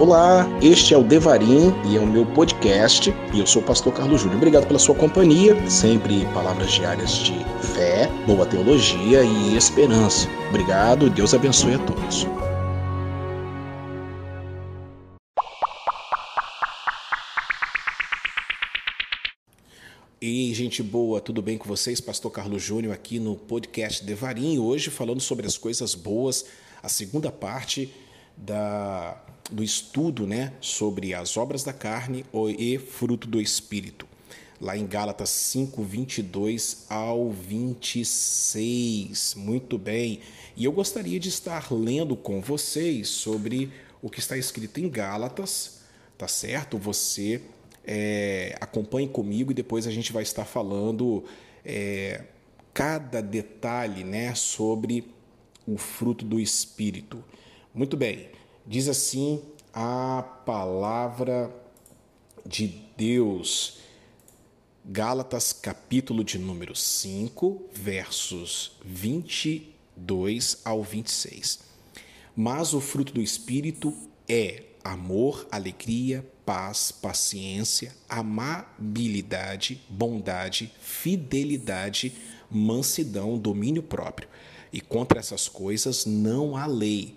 [0.00, 3.92] Olá, este é o Devarim e é o meu podcast e eu sou o pastor
[3.92, 4.38] Carlos Júnior.
[4.38, 7.34] Obrigado pela sua companhia, sempre palavras diárias de
[7.74, 10.26] fé, boa teologia e esperança.
[10.48, 12.26] Obrigado, Deus abençoe a todos.
[20.20, 22.00] E gente boa, tudo bem com vocês?
[22.00, 26.46] Pastor Carlos Júnior aqui no podcast Devarim, hoje falando sobre as coisas boas,
[26.82, 27.92] a segunda parte
[28.36, 29.20] da,
[29.52, 32.24] do estudo né, sobre as obras da carne
[32.58, 34.08] e fruto do Espírito.
[34.60, 39.34] Lá em Gálatas 5, 22 ao 26.
[39.36, 40.20] Muito bem.
[40.56, 45.80] E eu gostaria de estar lendo com vocês sobre o que está escrito em Gálatas,
[46.16, 46.78] tá certo?
[46.78, 47.42] Você
[47.84, 51.24] é, acompanhe comigo e depois a gente vai estar falando
[51.64, 52.22] é,
[52.72, 55.12] cada detalhe né, sobre
[55.66, 57.22] o fruto do Espírito.
[57.74, 58.28] Muito bem,
[58.66, 61.50] diz assim a palavra
[62.44, 62.66] de
[62.96, 63.78] Deus.
[64.84, 71.60] Gálatas, capítulo de número 5, versos 22 ao 26.
[72.34, 73.94] Mas o fruto do Espírito
[74.28, 82.12] é amor, alegria, paz, paciência, amabilidade, bondade, fidelidade,
[82.50, 84.28] mansidão, domínio próprio.
[84.72, 87.16] E contra essas coisas não há lei.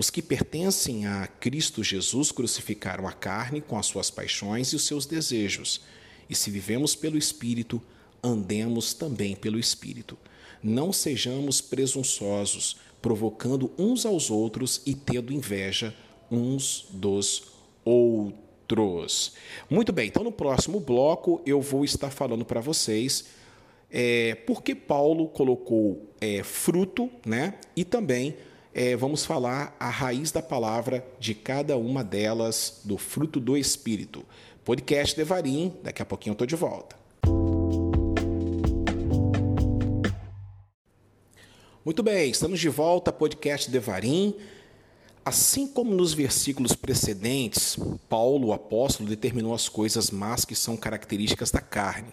[0.00, 4.86] Os que pertencem a Cristo Jesus crucificaram a carne com as suas paixões e os
[4.86, 5.82] seus desejos.
[6.26, 7.82] E se vivemos pelo Espírito,
[8.22, 10.16] andemos também pelo Espírito.
[10.62, 15.94] Não sejamos presunçosos, provocando uns aos outros e tendo inveja
[16.30, 17.52] uns dos
[17.84, 19.34] outros.
[19.68, 23.26] Muito bem, então no próximo bloco eu vou estar falando para vocês
[23.90, 27.58] é, por que Paulo colocou é, fruto, né?
[27.76, 28.34] E também
[28.72, 34.24] é, vamos falar a raiz da palavra de cada uma delas, do fruto do Espírito.
[34.64, 36.96] Podcast Devarim, daqui a pouquinho eu estou de volta.
[41.84, 44.36] Muito bem, estamos de volta, podcast Devarim.
[45.24, 51.50] Assim como nos versículos precedentes, Paulo, o apóstolo, determinou as coisas más que são características
[51.50, 52.08] da carne.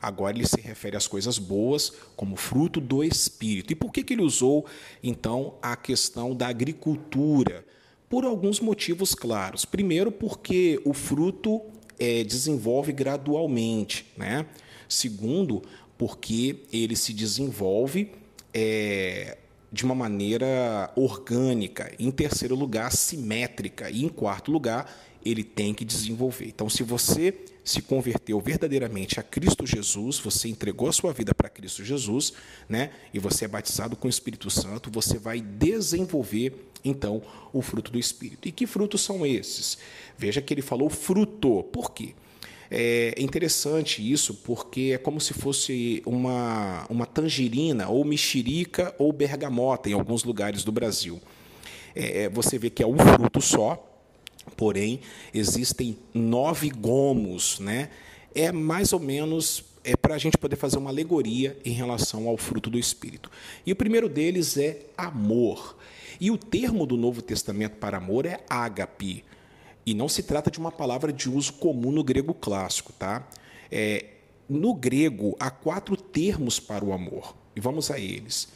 [0.00, 3.72] Agora ele se refere às coisas boas como fruto do Espírito.
[3.72, 4.64] E por que, que ele usou,
[5.02, 7.64] então, a questão da agricultura?
[8.08, 9.64] Por alguns motivos claros.
[9.64, 11.62] Primeiro, porque o fruto
[11.98, 14.06] é, desenvolve gradualmente.
[14.16, 14.46] Né?
[14.88, 15.62] Segundo,
[15.98, 18.12] porque ele se desenvolve
[18.54, 19.38] é,
[19.72, 21.90] de uma maneira orgânica.
[21.98, 23.88] Em terceiro lugar, simétrica.
[23.88, 24.92] E em quarto lugar,
[25.24, 26.46] ele tem que desenvolver.
[26.46, 27.34] Então, se você
[27.64, 32.32] se converteu verdadeiramente a Cristo Jesus, você entregou a sua vida para Cristo Jesus,
[32.68, 32.90] né?
[33.14, 37.22] E você é batizado com o Espírito Santo, você vai desenvolver então
[37.52, 38.48] o fruto do Espírito.
[38.48, 39.78] E que frutos são esses?
[40.18, 41.62] Veja que ele falou fruto.
[41.64, 42.14] Por quê?
[42.74, 49.90] É interessante isso porque é como se fosse uma, uma tangerina, ou mexerica, ou bergamota
[49.90, 51.20] em alguns lugares do Brasil.
[51.94, 53.76] É, você vê que é um fruto só,
[54.56, 55.00] porém
[55.34, 57.90] existem nove gomos, né?
[58.34, 62.38] É mais ou menos é para a gente poder fazer uma alegoria em relação ao
[62.38, 63.30] fruto do Espírito.
[63.66, 65.76] E o primeiro deles é amor.
[66.18, 69.24] E o termo do Novo Testamento para amor é ágape.
[69.84, 73.26] E não se trata de uma palavra de uso comum no grego clássico, tá?
[73.70, 74.06] É,
[74.48, 78.48] no grego, há quatro termos para o amor, e vamos a eles.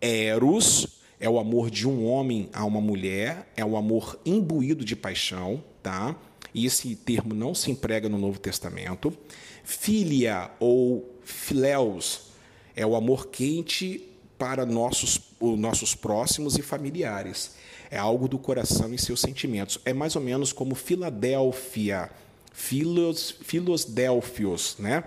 [0.00, 4.94] Eros é o amor de um homem a uma mulher, é o amor imbuído de
[4.94, 6.14] paixão, tá?
[6.52, 9.16] E esse termo não se emprega no Novo Testamento.
[9.64, 12.32] Filia ou filéus
[12.76, 14.06] é o amor quente
[14.36, 17.56] para nossos, nossos próximos e familiares
[17.94, 19.78] é algo do coração e seus sentimentos.
[19.84, 22.10] É mais ou menos como Filadélfia,
[22.52, 25.04] Filos, Filosdelfios, né?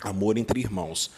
[0.00, 1.10] Amor entre irmãos.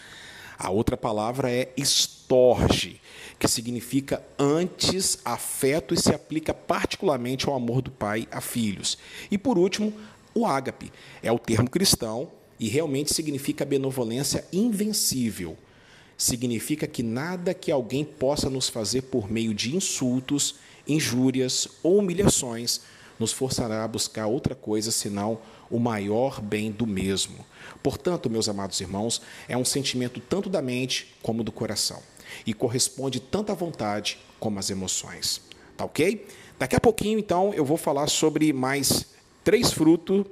[0.59, 3.03] A outra palavra é estorge,
[3.39, 8.97] que significa antes, afeto e se aplica particularmente ao amor do pai a filhos.
[9.31, 9.93] E por último,
[10.35, 10.91] o ágape
[11.23, 15.55] é o termo cristão e realmente significa benevolência invencível.
[16.17, 20.55] Significa que nada que alguém possa nos fazer por meio de insultos,
[20.87, 22.81] injúrias ou humilhações
[23.19, 25.39] nos forçará a buscar outra coisa senão
[25.71, 27.45] o maior bem do mesmo.
[27.83, 32.03] Portanto, meus amados irmãos, é um sentimento tanto da mente como do coração
[32.47, 35.41] e corresponde tanto à vontade como às emoções.
[35.77, 36.27] Tá ok?
[36.59, 39.07] Daqui a pouquinho, então, eu vou falar sobre mais
[39.43, 40.25] três frutos,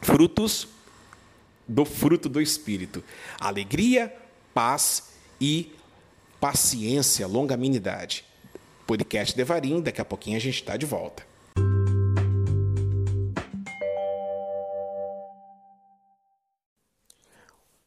[0.00, 0.68] frutos
[1.66, 3.02] do fruto do Espírito:
[3.40, 4.14] alegria,
[4.52, 5.10] paz
[5.40, 5.72] e
[6.40, 8.24] paciência, longanimidade
[8.92, 9.80] podcast Devarim.
[9.80, 11.26] Daqui a pouquinho a gente está de volta.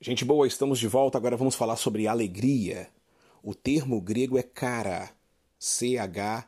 [0.02, 1.20] Gente boa, estamos de volta.
[1.20, 2.90] Agora vamos falar sobre alegria.
[3.44, 5.12] O termo grego é cara,
[5.60, 6.46] C-H-A-R-A.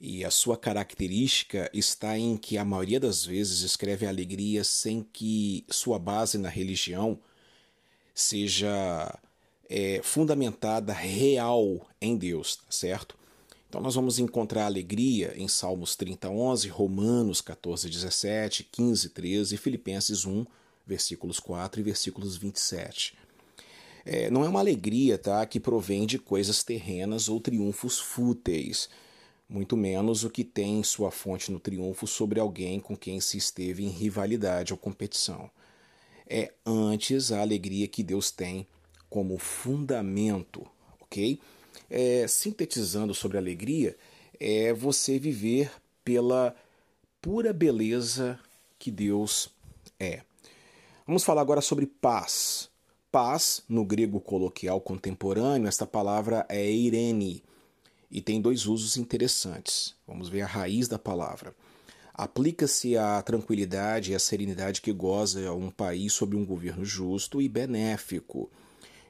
[0.00, 5.64] E a sua característica está em que a maioria das vezes escreve alegria sem que
[5.70, 7.20] sua base na religião
[8.12, 9.16] seja
[9.74, 13.16] é, fundamentada real em Deus, tá certo?
[13.66, 19.58] Então nós vamos encontrar alegria em Salmos 30, 11, Romanos 14, 17, 15, 13 e
[19.58, 20.44] Filipenses 1,
[20.86, 23.16] versículos 4 e versículos 27.
[24.04, 28.90] É, não é uma alegria tá, que provém de coisas terrenas ou triunfos fúteis,
[29.48, 33.84] muito menos o que tem sua fonte no triunfo sobre alguém com quem se esteve
[33.84, 35.50] em rivalidade ou competição.
[36.28, 38.66] É antes a alegria que Deus tem
[39.12, 40.66] como fundamento,
[40.98, 41.38] ok?
[41.90, 43.94] É, sintetizando sobre alegria,
[44.40, 45.70] é você viver
[46.02, 46.56] pela
[47.20, 48.40] pura beleza
[48.78, 49.50] que Deus
[50.00, 50.22] é.
[51.06, 52.70] Vamos falar agora sobre paz.
[53.10, 57.44] Paz, no grego coloquial contemporâneo, esta palavra é eirene
[58.10, 59.94] e tem dois usos interessantes.
[60.06, 61.54] Vamos ver a raiz da palavra.
[62.14, 67.48] Aplica-se à tranquilidade e à serenidade que goza um país sob um governo justo e
[67.48, 68.50] benéfico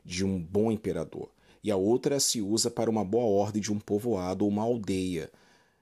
[0.04, 1.28] de um bom imperador.
[1.62, 5.30] E a outra se usa para uma boa ordem de um povoado ou uma aldeia.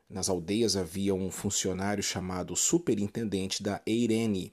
[0.09, 4.53] Nas aldeias havia um funcionário chamado superintendente da Eirene,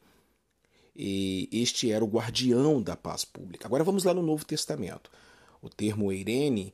[1.00, 3.68] e este era o guardião da paz pública.
[3.68, 5.12] Agora vamos lá no Novo Testamento.
[5.62, 6.74] O termo Eirene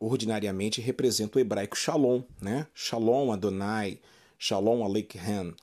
[0.00, 2.66] ordinariamente representa o hebraico Shalom, né?
[2.74, 3.98] Shalom Adonai,
[4.38, 5.54] Shalom Aleichem,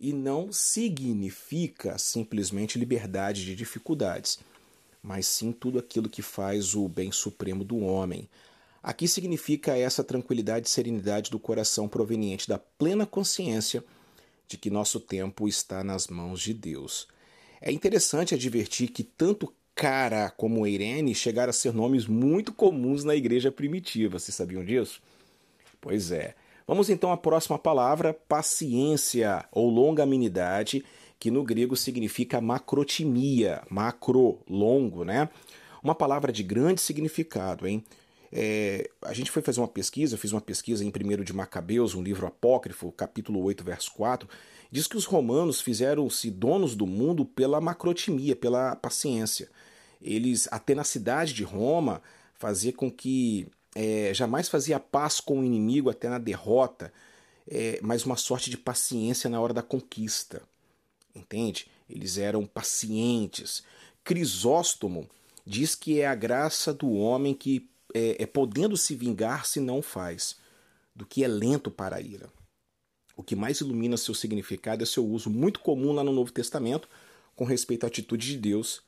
[0.00, 4.38] e não significa simplesmente liberdade de dificuldades,
[5.02, 8.28] mas sim tudo aquilo que faz o bem supremo do homem.
[8.82, 13.84] Aqui significa essa tranquilidade e serenidade do coração proveniente da plena consciência
[14.48, 17.06] de que nosso tempo está nas mãos de Deus.
[17.60, 23.14] É interessante advertir que tanto Cara como Irene chegaram a ser nomes muito comuns na
[23.14, 24.18] igreja primitiva.
[24.18, 25.00] Vocês sabiam disso?
[25.80, 26.34] Pois é.
[26.66, 30.84] Vamos então à próxima palavra, paciência ou longanimidade,
[31.20, 35.28] que no grego significa macrotimia, macro, longo, né?
[35.82, 37.84] Uma palavra de grande significado, hein?
[38.32, 41.94] É, a gente foi fazer uma pesquisa, eu fiz uma pesquisa em 1 de Macabeus,
[41.94, 44.26] um livro apócrifo, capítulo 8, verso 4,
[44.70, 49.50] diz que os romanos fizeram-se donos do mundo pela macrotimia, pela paciência.
[50.00, 52.00] Eles, a tenacidade de Roma
[52.34, 56.90] fazia com que é, jamais fazia paz com o inimigo até na derrota,
[57.46, 60.42] é, mas uma sorte de paciência na hora da conquista.
[61.14, 61.66] Entende?
[61.88, 63.62] Eles eram pacientes.
[64.04, 65.08] Crisóstomo
[65.44, 69.82] diz que é a graça do homem que é, é podendo se vingar se não
[69.82, 70.36] faz,
[70.94, 72.30] do que é lento para a ira.
[73.16, 76.88] O que mais ilumina seu significado é seu uso muito comum lá no Novo Testamento
[77.36, 78.82] com respeito à atitude de Deus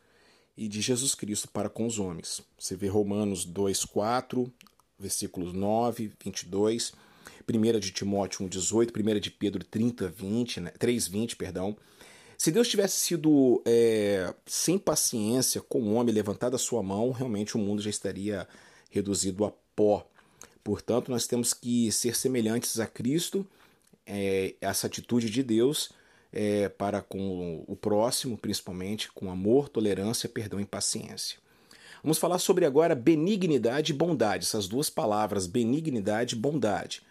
[0.56, 2.42] e de Jesus Cristo para com os homens.
[2.58, 4.52] Você vê Romanos 2, 4,
[4.98, 6.92] versículos 9, 22,
[7.48, 11.76] 1 de Timóteo 1, 18, 1 de Pedro 30, 20, né, 3, 20, perdão.
[12.42, 17.54] Se Deus tivesse sido é, sem paciência com o homem, levantado a sua mão, realmente
[17.54, 18.48] o mundo já estaria
[18.90, 20.04] reduzido a pó.
[20.64, 23.46] Portanto, nós temos que ser semelhantes a Cristo,
[24.04, 25.92] é, essa atitude de Deus
[26.32, 31.38] é, para com o próximo, principalmente com amor, tolerância, perdão e paciência.
[32.02, 34.46] Vamos falar sobre agora benignidade e bondade.
[34.46, 37.02] Essas duas palavras, benignidade e bondade,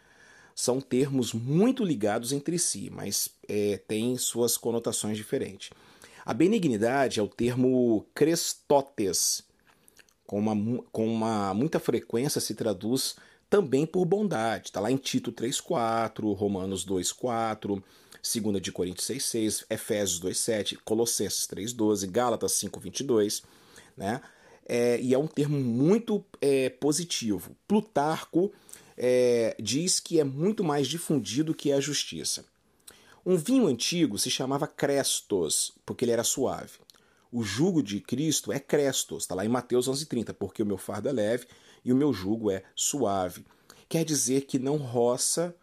[0.56, 5.70] são termos muito ligados entre si, mas é, têm suas conotações diferentes.
[6.26, 9.44] A benignidade é o termo crestotes,
[10.26, 13.16] com uma, com uma muita frequência se traduz
[13.50, 14.68] também por bondade.
[14.68, 17.84] Está lá em Tito 3,4, Romanos 2,4,
[18.42, 23.44] 2 de Coríntios 6,6, Efésios 2,7, Colossenses 3,12, Gálatas 5,22,
[23.98, 24.22] né?
[24.66, 27.54] É, e é um termo muito é, positivo.
[27.68, 28.54] Plutarco
[29.04, 32.46] é, diz que é muito mais difundido que a justiça.
[33.26, 36.74] Um vinho antigo se chamava Crestos, porque ele era suave.
[37.32, 41.10] O jugo de Cristo é Crestos, está lá em Mateus 11,30, porque o meu fardo
[41.10, 41.48] é leve
[41.84, 43.44] e o meu jugo é suave.
[43.90, 45.56] Quer dizer que não roça,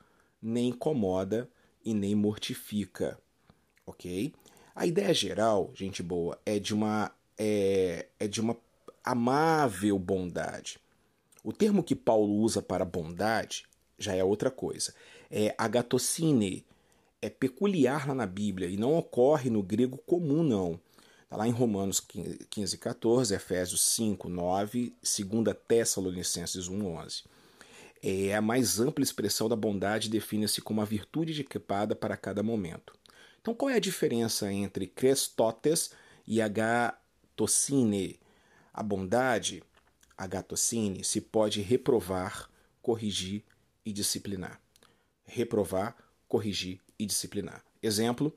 [0.42, 1.48] nem incomoda
[1.84, 3.20] e nem mortifica,
[3.86, 4.34] ok?
[4.74, 8.56] A ideia geral, gente boa, é de uma é, é de uma
[9.04, 10.80] amável bondade.
[11.48, 13.64] O termo que Paulo usa para bondade
[13.98, 14.94] já é outra coisa.
[15.30, 16.62] É agatocine,
[17.22, 20.78] é peculiar lá na Bíblia e não ocorre no grego comum, não.
[21.22, 27.24] Está lá em Romanos 15, 14, Efésios 5, 9, 2 Tessalonicenses 1, 11.
[28.02, 32.92] É a mais ampla expressão da bondade define-se como a virtude equipada para cada momento.
[33.40, 35.92] Então, qual é a diferença entre Crestotes
[36.26, 38.20] e agatocine.
[38.70, 39.62] A bondade,
[40.18, 42.50] agatocine, se pode reprovar,
[42.82, 43.44] corrigir
[43.86, 44.60] e disciplinar.
[45.24, 45.96] Reprovar,
[46.26, 47.64] corrigir e disciplinar.
[47.80, 48.36] Exemplo,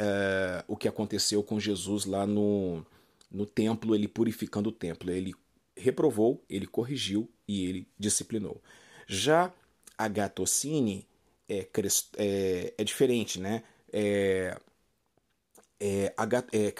[0.00, 2.86] uh, o que aconteceu com Jesus lá no,
[3.30, 5.10] no templo, ele purificando o templo.
[5.10, 5.34] Ele
[5.76, 8.62] reprovou, ele corrigiu e ele disciplinou.
[9.06, 9.52] Já
[9.98, 11.06] a gatocine
[11.48, 11.68] é,
[12.16, 13.62] é, é diferente, né?
[13.92, 14.56] É,
[15.80, 16.14] é,
[16.52, 16.72] é,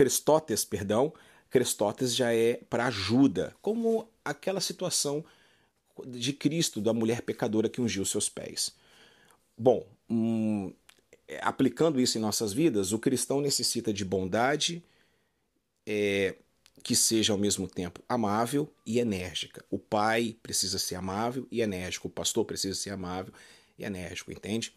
[0.68, 1.12] perdão,
[1.50, 5.24] Crestótes já é para ajuda, como aquela situação
[6.06, 8.74] de Cristo, da mulher pecadora que ungiu seus pés.
[9.56, 10.72] Bom, hum,
[11.40, 14.82] aplicando isso em nossas vidas, o cristão necessita de bondade,
[15.86, 16.34] é,
[16.82, 19.64] que seja ao mesmo tempo amável e enérgica.
[19.70, 23.32] O pai precisa ser amável e enérgico, o pastor precisa ser amável
[23.78, 24.72] e enérgico, entende?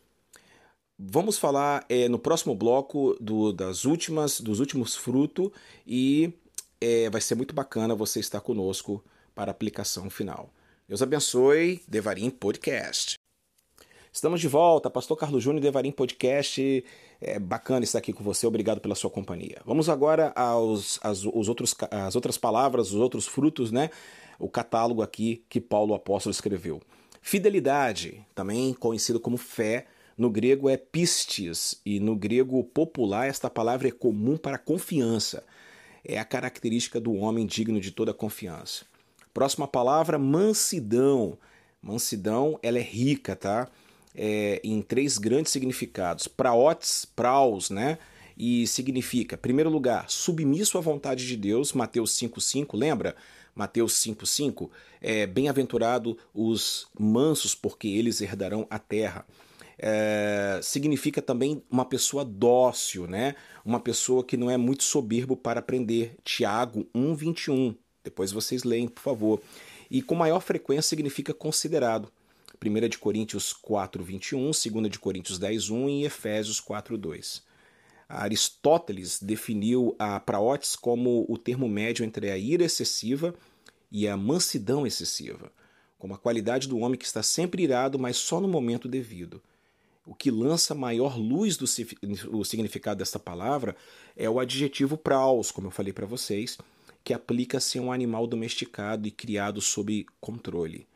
[0.97, 5.51] Vamos falar é, no próximo bloco do, das últimas, dos últimos frutos
[5.85, 6.33] e
[6.81, 9.03] é, vai ser muito bacana você estar conosco
[9.39, 10.49] para a aplicação final.
[10.85, 13.13] Deus abençoe, Devarim Podcast.
[14.11, 16.83] Estamos de volta, Pastor Carlos Júnior, Devarim Podcast.
[17.21, 19.61] É bacana estar aqui com você, obrigado pela sua companhia.
[19.65, 23.89] Vamos agora aos as, os outros, as outras palavras, os outros frutos, né?
[24.37, 26.81] O catálogo aqui que Paulo apóstolo escreveu.
[27.21, 33.87] Fidelidade, também conhecido como fé, no grego é pistis, e no grego popular esta palavra
[33.87, 35.45] é comum para confiança.
[36.03, 38.89] É a característica do homem digno de toda confiança.
[39.39, 41.37] Próxima palavra, mansidão.
[41.81, 43.69] Mansidão, ela é rica, tá?
[44.13, 46.27] é, em três grandes significados.
[46.27, 47.97] Praotes, praus, né?
[48.37, 53.15] E significa, primeiro lugar, submisso à vontade de Deus, Mateus 5,5, lembra?
[53.55, 54.69] Mateus 5,5,
[54.99, 59.25] é, bem-aventurado os mansos, porque eles herdarão a terra.
[59.77, 63.35] É, significa também uma pessoa dócil, né?
[63.63, 66.17] Uma pessoa que não é muito soberbo para aprender.
[66.25, 67.77] Tiago 1,21.
[68.09, 69.41] Depois vocês leem, por favor.
[69.89, 72.11] E com maior frequência significa considerado.
[72.63, 77.43] 1 de Coríntios 4, 21, 2 de Coríntios 10, 1 e Efésios 4, 2.
[78.09, 83.35] Aristóteles definiu a praotes como o termo médio entre a ira excessiva
[83.91, 85.51] e a mansidão excessiva,
[85.99, 89.39] como a qualidade do homem que está sempre irado, mas só no momento devido.
[90.05, 91.67] O que lança maior luz do
[92.43, 93.75] significado desta palavra
[94.17, 96.57] é o adjetivo praus, como eu falei para vocês,
[97.03, 100.87] que aplica-se a um animal domesticado e criado sob controle.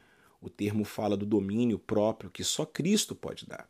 [0.42, 3.68] O termo fala do domínio próprio que só Cristo pode dar.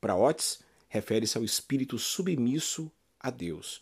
[0.00, 3.80] Para Otis, refere-se ao espírito submisso a Deus,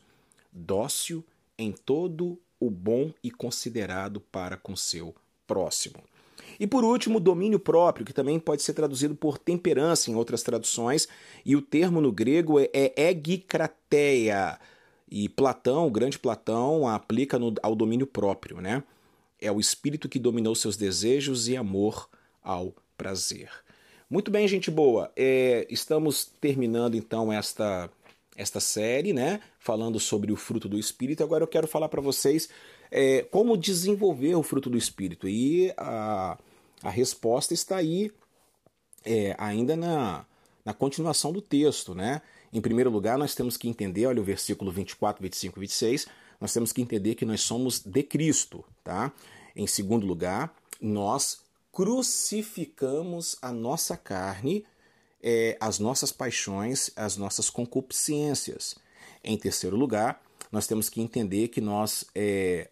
[0.52, 1.24] dócil
[1.58, 5.14] em todo o bom e considerado para com seu
[5.46, 6.04] próximo.
[6.58, 11.08] E por último, domínio próprio, que também pode ser traduzido por temperança em outras traduções,
[11.44, 14.58] e o termo no grego é, egikrateia.
[15.10, 18.82] E Platão, o grande Platão, aplica no, ao domínio próprio, né?
[19.40, 22.08] É o espírito que dominou seus desejos e amor
[22.42, 23.50] ao prazer.
[24.08, 25.10] Muito bem, gente boa.
[25.16, 27.90] É, estamos terminando então esta
[28.36, 29.40] esta série, né?
[29.58, 31.22] Falando sobre o fruto do Espírito.
[31.22, 32.48] Agora eu quero falar para vocês
[32.90, 35.28] é, como desenvolver o fruto do Espírito.
[35.28, 36.38] E a,
[36.82, 38.10] a resposta está aí
[39.04, 40.24] é, ainda na,
[40.64, 42.22] na continuação do texto, né?
[42.52, 46.06] Em primeiro lugar, nós temos que entender, olha o versículo 24, 25 e 26,
[46.40, 49.12] nós temos que entender que nós somos de Cristo, tá?
[49.54, 54.64] Em segundo lugar, nós crucificamos a nossa carne,
[55.22, 58.74] é, as nossas paixões, as nossas concupiscências.
[59.22, 62.70] Em terceiro lugar, nós temos que entender que nós é,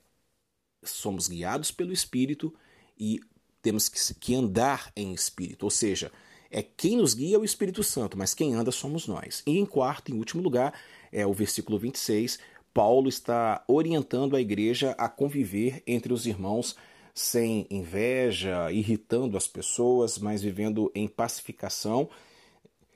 [0.83, 2.55] somos guiados pelo Espírito
[2.99, 3.21] e
[3.63, 6.11] temos que, que andar em Espírito, ou seja,
[6.51, 9.43] é quem nos guia é o Espírito Santo, mas quem anda somos nós.
[9.47, 10.73] E em quarto e último lugar,
[11.13, 12.39] é o versículo 26,
[12.73, 16.77] Paulo está orientando a igreja a conviver entre os irmãos
[17.15, 22.09] sem inveja, irritando as pessoas, mas vivendo em pacificação,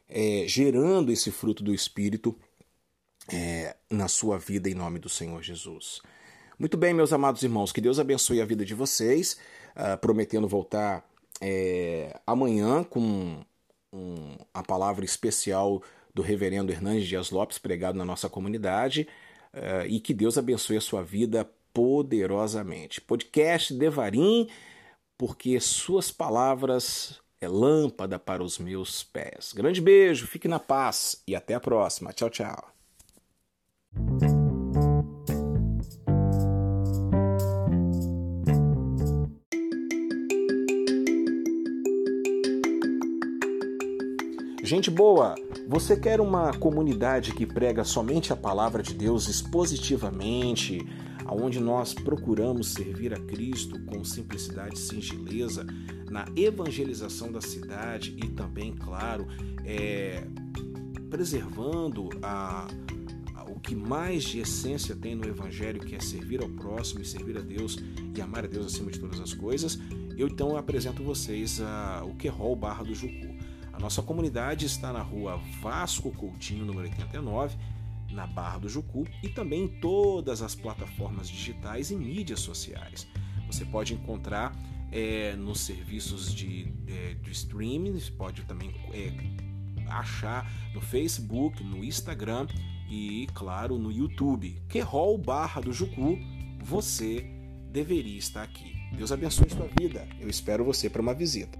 [0.08, 2.36] é, gerando esse fruto do Espírito
[3.32, 6.00] é, na sua vida em nome do Senhor Jesus.
[6.58, 9.36] Muito bem, meus amados irmãos, que Deus abençoe a vida de vocês,
[9.74, 11.04] uh, prometendo voltar
[11.42, 13.42] é, amanhã com
[13.92, 15.82] um, a palavra especial
[16.14, 19.08] do reverendo Hernandes Dias Lopes pregado na nossa comunidade.
[19.52, 23.00] Uh, e que Deus abençoe a sua vida poderosamente.
[23.00, 24.48] Podcast Devarim,
[25.18, 29.52] porque suas palavras é lâmpada para os meus pés.
[29.52, 32.12] Grande beijo, fique na paz e até a próxima.
[32.12, 32.72] Tchau, tchau.
[44.72, 45.34] Gente boa,
[45.68, 50.80] Você quer uma comunidade que prega somente a palavra de Deus expositivamente,
[51.26, 55.66] aonde nós procuramos servir a Cristo com simplicidade e singeleza
[56.10, 59.26] na evangelização da cidade e também, claro,
[59.62, 60.26] é,
[61.10, 62.66] preservando a,
[63.34, 67.04] a, o que mais de essência tem no Evangelho, que é servir ao próximo e
[67.04, 67.76] servir a Deus
[68.16, 69.78] e amar a Deus acima de todas as coisas,
[70.16, 73.31] eu então apresento vocês a, o Querol Barra do Jucu.
[73.72, 77.56] A nossa comunidade está na rua Vasco Coutinho, número 89,
[78.10, 83.06] na Barra do Jucu e também em todas as plataformas digitais e mídias sociais.
[83.46, 84.54] Você pode encontrar
[84.90, 89.10] é, nos serviços de, é, de streaming, pode também é,
[89.90, 92.46] achar no Facebook, no Instagram
[92.90, 94.60] e, claro, no YouTube.
[94.68, 96.18] Querol Barra do Jucu,
[96.60, 97.26] você
[97.70, 98.74] deveria estar aqui.
[98.94, 100.06] Deus abençoe sua vida.
[100.20, 101.58] Eu espero você para uma visita.